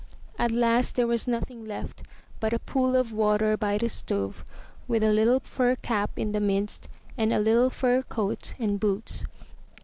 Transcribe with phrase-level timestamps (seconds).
[0.39, 2.01] At last there was nothing left
[2.39, 4.43] but a pool of water by the stove
[4.87, 6.89] with a little fur cap in the midst
[7.19, 9.27] and a little fur coat and boots.